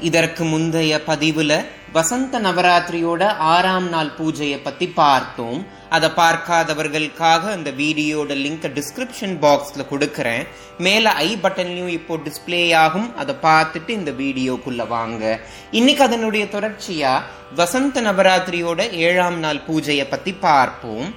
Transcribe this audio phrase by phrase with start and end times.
[0.00, 5.66] இதற்கு முந்தைய பதிவுல வசந்த நவராத்திரியோட ஆறாம் நாள் பூஜையை பத்தி பார்த்தோம்.
[5.90, 10.46] அதை பார்க்காதவர்களுக்காக அந்த வீடியோட லிங்க் டிஸ்கிரிப்ஷன் பாக்ஸ்ல கொடுக்கறேன்.
[10.78, 13.16] மேல ஐ பட்டன்லயும் இப்போ டிஸ்ப்ளே ஆகும்.
[13.16, 15.40] அதை பார்த்துட்டு இந்த வீடியோக்குள்ள வாங்க.
[15.70, 17.22] இன்னைக்கு அதனுடைய தொடர்ச்சியா
[17.54, 21.14] வசந்த நவராத்திரியோட ஏழாம் நாள் பூஜையை பத்தி பார்ப்போம்.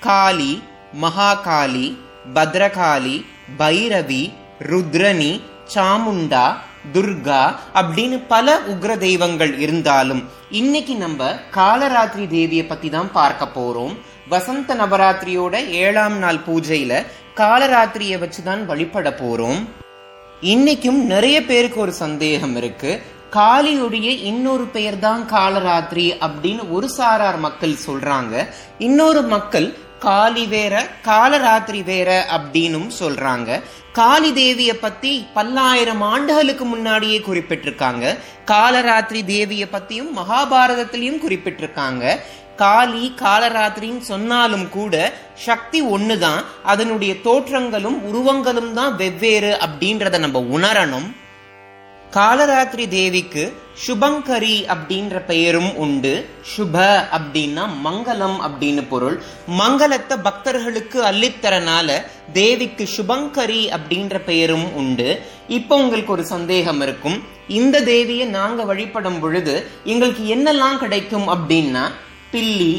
[0.00, 0.62] காளி
[1.00, 1.96] மகாகாளி
[2.34, 3.24] பத்ரகாளி
[3.58, 5.40] பைரவி ருத்ரணி
[5.74, 6.56] சாமுண்டா
[6.92, 13.96] துர்கா அப்படின்னு பல உக்ர தெய்வங்கள் இருந்தாலும் இன்னைக்கு நம்ம காலராத்திரி தேவியை பத்தி தான் பார்க்க போறோம்.
[14.28, 19.68] வசந்த நவராத்திரியோட ஏழாம் நாள் பூஜையில காலராத்திரியை வச்சுதான் வழிபட போறோம்.
[20.42, 23.02] இன்னைக்கும் நிறைய பேருக்கு ஒரு சந்தேகம் இருக்கு.
[23.30, 28.46] காளியுடைய இன்னொரு பெயர் தான் காலராத்திரி அப்படின்னு ஒரு சாரார் மக்கள் சொல்றாங்க.
[28.78, 33.62] இன்னொரு மக்கள் காளி வேற காலராத்திரி வேற அப்படின்னும் சொல்றாங்க.
[33.92, 38.18] காளி தேவிய பத்தி பல்லாயிரம் ஆண்டுகளுக்கு முன்னாடியே குறிப்பிட்டிருக்காங்க.
[38.46, 42.16] காலராத்திரி தேவிய பத்தியும் மகாபாரதத்திலையும் குறிப்பிட்டிருக்காங்க.
[42.56, 46.44] காளி காலராத்திரின்னு சொன்னாலும் கூட சக்தி ஒண்ணுதான்.
[46.64, 51.08] அதனுடைய தோற்றங்களும் உருவங்களும் தான் வெவ்வேறு அப்படின்றத நம்ம உணரணும்.
[52.16, 53.42] காலராத்திரி தேவிக்கு
[53.82, 56.12] சுபங்கரி அப்படின்ற பெயரும் உண்டு.
[56.52, 56.76] சுப
[57.16, 59.16] அப்படின்னா மங்களம் அப்படின்னு பொருள்.
[59.60, 61.98] மங்களத்தை பக்தர்களுக்கு அள்ளித்தரனால
[62.32, 65.08] தேவிக்கு சுபங்கரி அப்படின்ற பெயரும் உண்டு.
[65.58, 67.18] இப்போ உங்களுக்கு ஒரு சந்தேகம் இருக்கும்.
[67.60, 69.54] இந்த தேவியை நாங்க வழிபடும் பொழுது
[69.84, 71.86] எங்களுக்கு என்னெல்லாம் கிடைக்கும் அப்படின்னா
[72.34, 72.74] பில்லி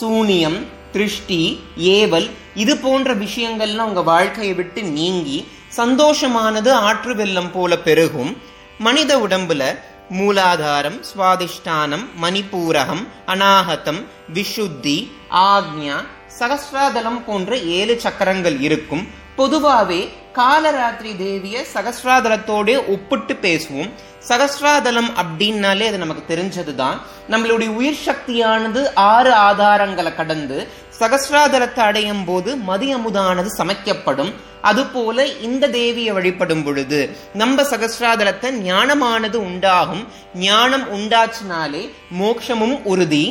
[0.00, 0.58] சூனியம்
[0.92, 1.42] திருஷ்டி
[1.76, 5.38] ஏவல் இது போன்ற விஷயங்கள்லாம் உங்க வாழ்க்கையை விட்டு நீங்கி
[5.80, 8.54] சந்தோஷமானது ஆற்று வெள்ளம் போல பெருகும்.
[8.78, 9.78] மனித உடம்புல
[10.10, 15.96] மூலாதாரம் சுவாதிஷ்டானம் மணிப்பூரகம் அநாகதம் விஷுத்தி ஆக்ஞா
[16.38, 19.08] சகஸ்ராதலம் போன்ற ஏழு சக்கரங்கள் இருக்கும்.
[19.38, 23.90] பொதுவாவே காலராத்திரி தேவிய சகஸ்ராதலத்தோட ஒப்பிட்டு பேசுவோம்.
[24.28, 26.96] சகஸ்ராதலம் அப்படின்னாலே அது நமக்கு தெரிஞ்சதுதான்.
[27.30, 30.68] நம்மளுடைய உயிர் சக்தியானது ஆறு ஆதாரங்களை கடந்து
[31.00, 34.32] சகஸ்ராதலத்தை அடையும் போது மதி அமுதானது சமைக்கப்படும்.
[34.62, 37.00] அதுபோல இந்த தேவியை வழிபடும் பொழுது
[37.34, 40.04] நம்ம சகஸ்ராதலத்தை ஞானமானது உண்டாகும்.
[40.34, 41.82] ஞானம் உண்டாச்சினாலே
[42.20, 43.26] மோட்சமும் உறுதி.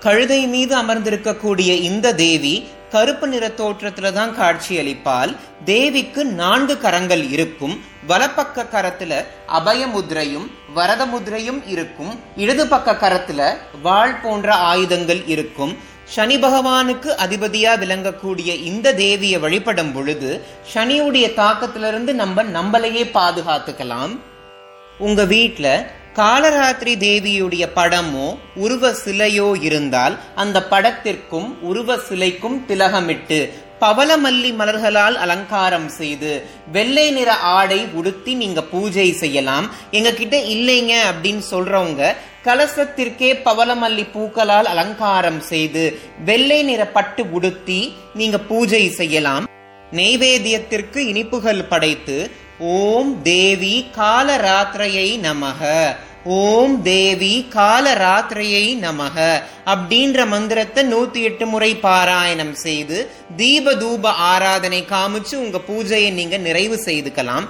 [0.00, 2.54] கழுதை மீது அமர்ந்திருக்கக்கூடிய இந்த தேவி
[2.92, 5.32] கருப்பு நிற தோற்றத்துல தான் காட்சி அளிப்பால்
[5.64, 7.74] தேவிக்கு நான்கு கரங்கள் இருக்கும்.
[8.08, 9.12] வலப்பக்க கரத்துல
[9.58, 12.12] அபய முதிரையும் வரத முதிரையும் இருக்கும்.
[12.36, 13.40] இடது பக்க கரத்துல
[13.82, 15.72] வாழ் போன்ற ஆயுதங்கள் இருக்கும்.
[16.14, 20.30] சனி பகவானுக்கு அதிபதியா விளங்கக்கூடிய இந்த தேவியை வழிபடும் பொழுது
[20.74, 24.14] சனியுடைய தாக்கத்திலிருந்து நம்ம நம்மளையே பாதுகாத்துக்கலாம்.
[24.98, 25.72] உங்க வீட்டில்
[26.20, 28.24] காலராத்திரி தேவியுடைய படமோ
[28.64, 33.38] உருவ சிலையோ இருந்தால் அந்த படத்திற்கும் உருவ சிலைக்கும் திலகமிட்டு
[33.82, 36.32] பவளமல்லி மலர்களால் அலங்காரம் செய்து
[36.72, 39.68] வெள்ளை நிற ஆடை உடுத்தி நீங்க பூஜை செய்யலாம்.
[39.90, 42.12] எங்க கிட்ட இல்லைங்க அப்படின்னு சொல்றவங்க
[42.44, 45.84] கலசத்திற்கே பவளமல்லி பூக்களால் அலங்காரம் செய்து
[46.24, 47.80] வெள்ளை நிற பட்டு உடுத்தி
[48.14, 49.48] நீங்க பூஜை செய்யலாம்.
[50.00, 52.18] நெய்வேத்தியத்திற்கு இனிப்புகள் படைத்து
[52.76, 55.60] ஓம் தேவி காலராத்திரையை நமக.
[56.26, 65.34] ஓம் தேவி காலராத்திரையை நமக அப்படின்ற மந்திரத்தை நூத்தி எட்டு முறை பாராயணம் செய்து தீப தூப ஆராதனை காமிச்சு
[65.34, 67.46] உங்க பூஜையை நீங்க நிறைவு செய்துக்கலாம்.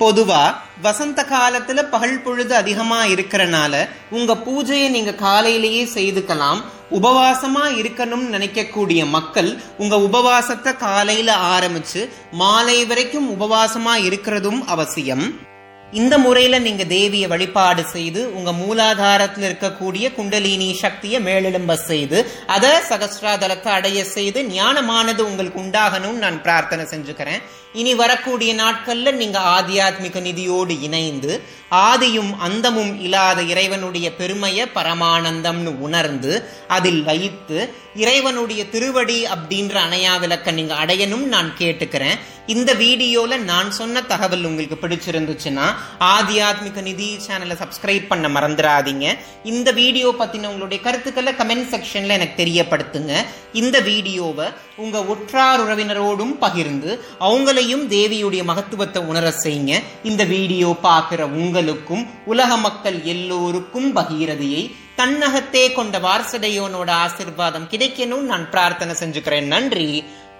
[0.00, 6.62] பொதுவா வசந்த காலத்துல பகல் பொழுது அதிகமா இருக்கிறனால உங்க பூஜையை நீங்க காலையிலேயே செய்துக்கலாம்.
[6.90, 15.46] உபவாசமா இருக்கணும்னு நினைக்கக்கூடிய மக்கள் உங்க உபவாசத்தை காலையில ஆரம்பிச்சு மாலை வரைக்கும் உபவாசமா இருக்கிறதும் அவசியம்.
[15.92, 23.70] இந்த முறையில நீங்க தேவியை வழிபாடு செய்து உங்க மூலாதாரத்தில் இருக்கக்கூடிய குண்டலினி சக்தியை மேலெழும்ப செய்து அதை சகஸ்ராதலத்தை
[23.78, 27.40] அடைய செய்து ஞானமானது உங்களுக்கு உண்டாகணும்னு நான் பிரார்த்தனை செஞ்சுக்கிறேன்.
[27.72, 31.32] இனி வரக்கூடிய நாட்கள்ல நீங்க ஆத்தியாத்மிக நிதியோடு இணைந்து
[31.70, 37.58] ஆதியும் அந்தமும் இல்லாத இறைவனுடைய பெருமையை பரமானந்தம்னு உணர்ந்து அதில் வைத்து
[37.94, 42.18] இறைவனுடைய திருவடி அப்படின்ற அணையா விளக்க நீங்க அடையணும் நான் கேட்டுக்கிறேன்.
[42.54, 45.64] இந்த வீடியோல நான் சொன்ன தகவல் உங்களுக்கு பிடிச்சிருந்துச்சுன்னா
[46.12, 49.06] ஆத்தியாத்மிக நிதி சேனலை சப்ஸ்கிரைப் பண்ண மறந்துடாதீங்க.
[49.52, 53.12] இந்த வீடியோ பத்தின உங்களுடைய கருத்துக்களை கமெண்ட் செக்ஷன்ல எனக்கு தெரியப்படுத்துங்க.
[53.52, 54.46] இந்த வீடியோவை
[54.76, 56.90] உங்க உற்றார் உறவினரோடும் பகிர்ந்து
[57.20, 59.82] அவங்களையும் தேவியுடைய மகத்துவத்தை உணர செய்யுங்க.
[60.02, 64.62] இந்த வீடியோ பார்க்கிற உங்களுக்கும் உலக மக்கள் எல்லோருக்கும் பகீரதியை
[65.00, 69.52] தன்னகத்தே கொண்ட வாரசடையோனோட ஆசிர்வாதம் கிடைக்கணும் நான் பிரார்த்தனை செஞ்சுக்கிறேன்.
[69.56, 69.90] நன்றி.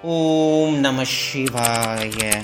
[0.05, 2.43] ॐ नमः शिवाय